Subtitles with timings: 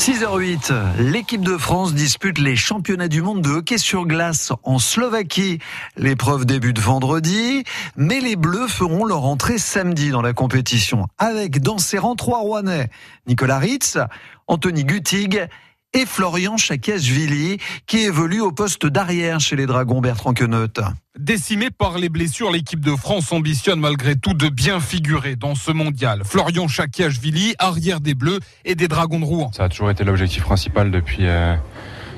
[0.00, 5.58] 6h08, l'équipe de France dispute les championnats du monde de hockey sur glace en Slovaquie.
[5.98, 7.64] L'épreuve débute vendredi,
[7.96, 12.38] mais les Bleus feront leur entrée samedi dans la compétition avec dans ses rangs trois
[12.38, 12.88] Rouennais,
[13.26, 13.98] Nicolas Ritz,
[14.46, 15.46] Anthony Guttig
[15.92, 20.68] et Florian Chakiashvili, qui évolue au poste d'arrière chez les Dragons Bertrand Queneut.
[21.18, 25.72] Décimé par les blessures, l'équipe de France ambitionne malgré tout de bien figurer dans ce
[25.72, 26.22] mondial.
[26.24, 29.50] Florian Chakiashvili, arrière des Bleus et des Dragons de Rouen.
[29.52, 31.56] Ça a toujours été l'objectif principal depuis, euh,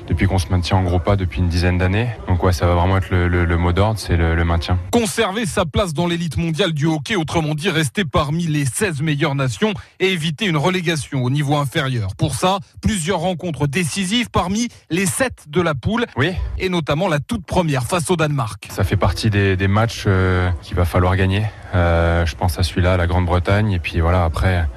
[0.07, 2.09] depuis qu'on se maintient en gros pas depuis une dizaine d'années.
[2.27, 4.77] Donc ouais, ça va vraiment être le, le, le mot d'ordre, c'est le, le, maintien.
[4.91, 9.35] Conserver sa place dans l'élite mondiale du hockey, autrement dit rester parmi les 16 meilleures
[9.35, 12.15] nations et éviter une relégation au niveau inférieur.
[12.15, 16.33] Pour ça, plusieurs rencontres décisives parmi les 7 de la poule oui.
[16.57, 18.67] et notamment la toute première face au Danemark.
[18.71, 21.45] Ça fait partie des, des matchs euh, qu'il va falloir gagner.
[21.75, 24.67] Euh, je pense à celui-là, la Grande-Bretagne, et puis voilà, après,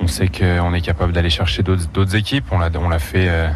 [0.00, 2.44] on sait qu'on est capable d'aller chercher d'autres équipes.
[2.50, 3.48] On l'a fait euh,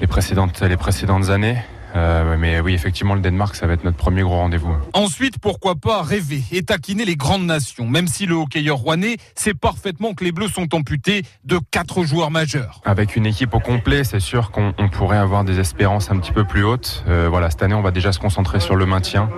[0.00, 1.56] les précédentes, les précédentes années.
[1.94, 4.74] Euh, mais oui, effectivement, le Danemark, ça va être notre premier gros rendez-vous.
[4.92, 9.54] Ensuite, pourquoi pas rêver et taquiner les grandes nations, même si le hockeyeur rouennais sait
[9.54, 12.82] parfaitement que les Bleus sont amputés de quatre joueurs majeurs.
[12.84, 16.44] Avec une équipe au complet, c'est sûr qu'on pourrait avoir des espérances un petit peu
[16.44, 17.04] plus hautes.
[17.08, 19.30] Euh, voilà, cette année, on va déjà se concentrer sur le maintien.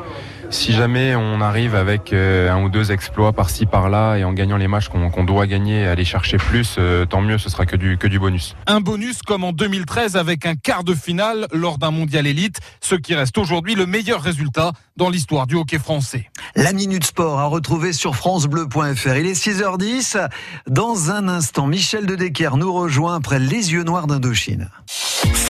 [0.51, 4.57] Si jamais on arrive avec euh, un ou deux exploits par-ci par-là et en gagnant
[4.57, 7.77] les matchs qu'on qu doit gagner, aller chercher plus, euh, tant mieux, ce sera que
[7.77, 8.57] du, que du bonus.
[8.67, 12.95] Un bonus comme en 2013 avec un quart de finale lors d'un mondial élite, ce
[12.95, 16.31] qui reste aujourd'hui le meilleur résultat dans l'histoire du hockey français.
[16.57, 19.17] La Minute Sport à retrouver sur francebleu.fr.
[19.17, 20.29] Il est 6h10.
[20.67, 24.71] Dans un instant, Michel de Decker nous rejoint après Les Yeux Noirs d'Indochine.